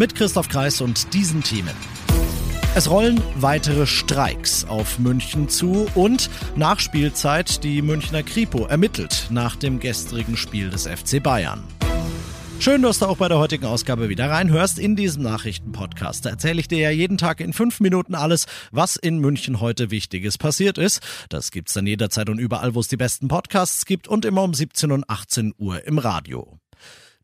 [0.00, 1.76] Mit Christoph Kreis und diesen Themen.
[2.74, 9.56] Es rollen weitere Streiks auf München zu und nach Spielzeit die Münchner Kripo ermittelt nach
[9.56, 11.64] dem gestrigen Spiel des FC Bayern.
[12.60, 16.24] Schön, dass du auch bei der heutigen Ausgabe wieder reinhörst in diesem Nachrichtenpodcast.
[16.24, 19.90] Da erzähle ich dir ja jeden Tag in fünf Minuten alles, was in München heute
[19.90, 21.02] Wichtiges passiert ist.
[21.28, 24.54] Das gibt's dann jederzeit und überall, wo es die besten Podcasts gibt und immer um
[24.54, 26.59] 17 und 18 Uhr im Radio.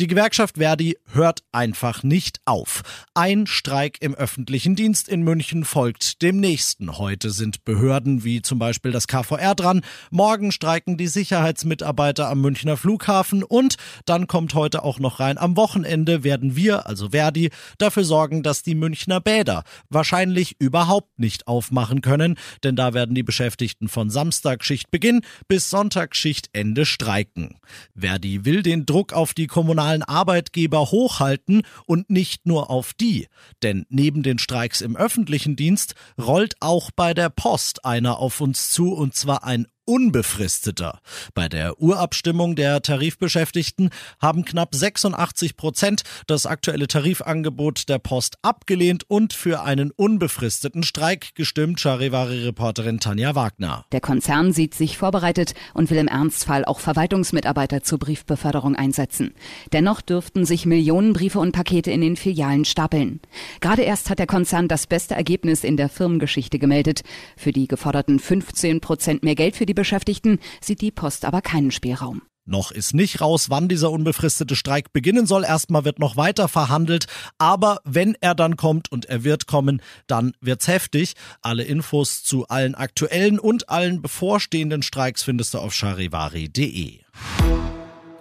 [0.00, 2.84] Die Gewerkschaft Verdi hört einfach nicht auf.
[3.12, 6.96] Ein Streik im öffentlichen Dienst in München folgt dem nächsten.
[6.96, 9.82] Heute sind Behörden wie zum Beispiel das KVR dran.
[10.10, 13.74] Morgen streiken die Sicherheitsmitarbeiter am Münchner Flughafen und
[14.06, 15.36] dann kommt heute auch noch rein.
[15.36, 21.46] Am Wochenende werden wir, also Verdi, dafür sorgen, dass die Münchner Bäder wahrscheinlich überhaupt nicht
[21.46, 27.58] aufmachen können, denn da werden die Beschäftigten von Samstagschichtbeginn bis Sonntagsschichtende streiken.
[27.94, 33.26] Verdi will den Druck auf die kommunalen nationalen Arbeitgeber hochhalten und nicht nur auf die.
[33.62, 38.70] Denn neben den Streiks im öffentlichen Dienst rollt auch bei der Post einer auf uns
[38.70, 41.00] zu und zwar ein unbefristeter.
[41.34, 49.02] Bei der Urabstimmung der Tarifbeschäftigten haben knapp 86 Prozent das aktuelle Tarifangebot der Post abgelehnt
[49.10, 53.84] und für einen unbefristeten Streik gestimmt, Charivari-Reporterin Tanja Wagner.
[53.90, 59.34] Der Konzern sieht sich vorbereitet und will im Ernstfall auch Verwaltungsmitarbeiter zur Briefbeförderung einsetzen.
[59.72, 63.18] Dennoch dürften sich Millionen Briefe und Pakete in den Filialen stapeln.
[63.60, 67.02] Gerade erst hat der Konzern das beste Ergebnis in der Firmengeschichte gemeldet.
[67.36, 71.70] Für die geforderten 15 Prozent mehr Geld für die Beschäftigten sieht die Post aber keinen
[71.70, 72.20] Spielraum.
[72.44, 75.42] Noch ist nicht raus, wann dieser unbefristete Streik beginnen soll.
[75.42, 77.06] Erstmal wird noch weiter verhandelt.
[77.38, 81.14] Aber wenn er dann kommt und er wird kommen, dann wird's heftig.
[81.40, 86.98] Alle Infos zu allen aktuellen und allen bevorstehenden Streiks findest du auf charivari.de.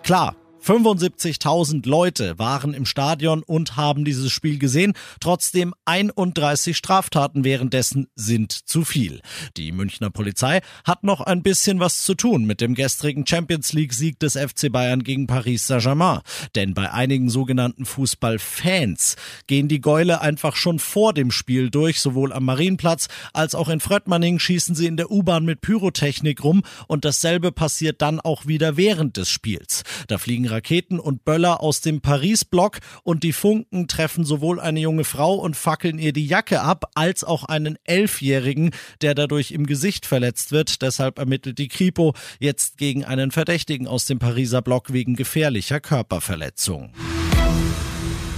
[0.03, 0.37] Klar,
[0.69, 4.93] 75.000 Leute waren im Stadion und haben dieses Spiel gesehen.
[5.19, 9.21] Trotzdem 31 Straftaten währenddessen sind zu viel.
[9.57, 13.95] Die Münchner Polizei hat noch ein bisschen was zu tun mit dem gestrigen Champions League
[13.95, 16.19] Sieg des FC Bayern gegen Paris Saint-Germain.
[16.53, 19.15] Denn bei einigen sogenannten Fußballfans
[19.47, 21.99] gehen die Gäule einfach schon vor dem Spiel durch.
[21.99, 26.61] Sowohl am Marienplatz als auch in Fröttmanning schießen sie in der U-Bahn mit Pyrotechnik rum
[26.85, 29.81] und dasselbe passiert dann auch wieder während des Spiels.
[30.05, 35.05] Da fliegen Raketen und Böller aus dem Paris-Block und die Funken treffen sowohl eine junge
[35.05, 38.71] Frau und fackeln ihr die Jacke ab, als auch einen Elfjährigen,
[39.01, 40.81] der dadurch im Gesicht verletzt wird.
[40.81, 46.91] Deshalb ermittelt die Kripo jetzt gegen einen Verdächtigen aus dem Pariser Block wegen gefährlicher Körperverletzung.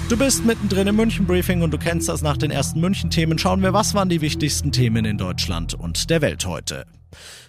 [0.08, 3.40] Du bist mittendrin im München-Briefing und du kennst das nach den ersten München-Themen.
[3.40, 6.86] Schauen wir, was waren die wichtigsten Themen in Deutschland und der Welt heute.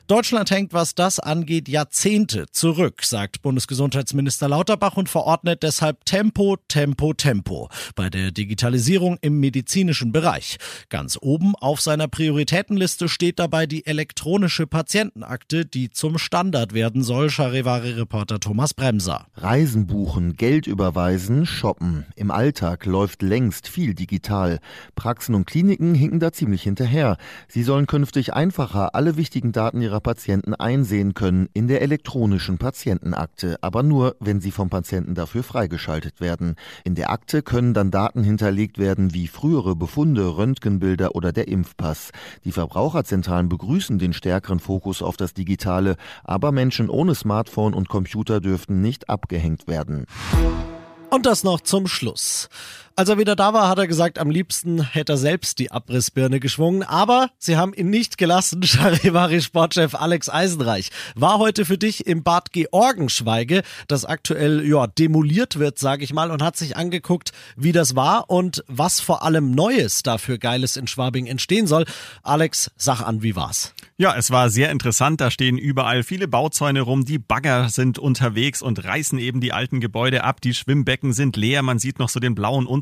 [0.09, 7.15] Deutschland hängt, was das angeht, Jahrzehnte zurück, sagt Bundesgesundheitsminister Lauterbach und verordnet deshalb Tempo, Tempo,
[7.15, 10.59] Tempo bei der Digitalisierung im medizinischen Bereich.
[10.89, 17.31] Ganz oben auf seiner Prioritätenliste steht dabei die elektronische Patientenakte, die zum Standard werden soll,
[17.31, 19.29] Charivari-Reporter Thomas Bremser.
[19.37, 22.07] Reisen buchen, Geld überweisen, shoppen.
[22.17, 24.59] Im Alltag läuft längst viel digital.
[24.97, 27.17] Praxen und Kliniken hinken da ziemlich hinterher.
[27.49, 33.57] Sie sollen künftig einfacher alle wichtigen Daten ihrer Patienten einsehen können in der elektronischen Patientenakte,
[33.63, 36.57] aber nur, wenn sie vom Patienten dafür freigeschaltet werden.
[36.85, 42.11] In der Akte können dann Daten hinterlegt werden wie frühere Befunde, Röntgenbilder oder der Impfpass.
[42.45, 48.41] Die Verbraucherzentralen begrüßen den stärkeren Fokus auf das Digitale, aber Menschen ohne Smartphone und Computer
[48.41, 50.07] dürften nicht abgehängt werden.
[51.11, 52.49] Und das noch zum Schluss.
[52.95, 56.41] Als er wieder da war, hat er gesagt, am liebsten hätte er selbst die Abrissbirne
[56.41, 56.83] geschwungen.
[56.83, 58.63] Aber sie haben ihn nicht gelassen.
[58.67, 65.79] Charivari-Sportchef Alex Eisenreich war heute für dich im Bad Georgenschweige, das aktuell ja, demoliert wird,
[65.79, 70.03] sage ich mal, und hat sich angeguckt, wie das war und was vor allem Neues
[70.03, 71.87] dafür Geiles in Schwabing entstehen soll.
[72.23, 73.73] Alex, sag an, wie war's?
[73.97, 75.21] Ja, es war sehr interessant.
[75.23, 77.07] Da stehen überall viele Bauzäune rum.
[77.07, 80.43] Die Bagger sind unterwegs und reißen eben die alten Gebäude ab.
[80.43, 82.82] Die Schwimmbecken sind leer, man sieht noch so den blauen Untergrund.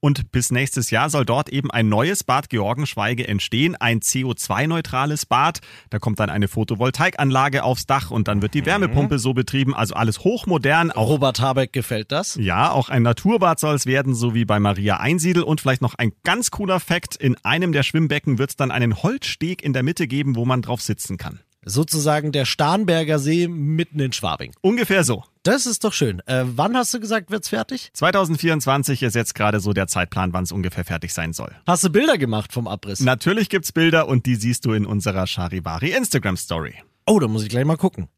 [0.00, 5.60] Und bis nächstes Jahr soll dort eben ein neues Bad Georgenschweige entstehen, ein CO2-neutrales Bad.
[5.90, 9.94] Da kommt dann eine Photovoltaikanlage aufs Dach und dann wird die Wärmepumpe so betrieben, also
[9.94, 10.92] alles hochmodern.
[10.92, 12.36] Auch Robert Habeck gefällt das?
[12.36, 15.42] Ja, auch ein Naturbad soll es werden, so wie bei Maria Einsiedel.
[15.42, 19.02] Und vielleicht noch ein ganz cooler Fakt, in einem der Schwimmbecken wird es dann einen
[19.02, 21.40] Holzsteg in der Mitte geben, wo man drauf sitzen kann.
[21.68, 24.52] Sozusagen der Starnberger See mitten in Schwabing.
[24.62, 25.24] Ungefähr so.
[25.42, 26.20] Das ist doch schön.
[26.26, 27.90] Äh, wann hast du gesagt, wird's fertig?
[27.92, 31.54] 2024 ist jetzt gerade so der Zeitplan, wann es ungefähr fertig sein soll.
[31.66, 33.00] Hast du Bilder gemacht vom Abriss?
[33.00, 36.74] Natürlich gibt's Bilder und die siehst du in unserer Charivari Instagram Story.
[37.06, 38.08] Oh, da muss ich gleich mal gucken.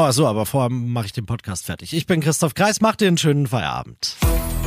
[0.00, 1.92] Oh, so, aber vorher mache ich den Podcast fertig.
[1.92, 4.14] Ich bin Christoph Kreis, mach dir einen schönen Feierabend.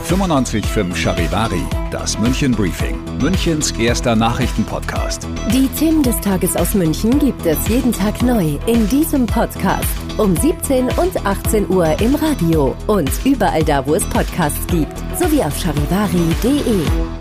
[0.09, 5.25] 95.5 Charivari, das München Briefing, Münchens erster Nachrichtenpodcast.
[5.53, 9.87] Die Themen des Tages aus München gibt es jeden Tag neu in diesem Podcast.
[10.17, 14.97] Um 17 und 18 Uhr im Radio und überall da, wo es Podcasts gibt.
[15.17, 17.20] Sowie auf charivari.de.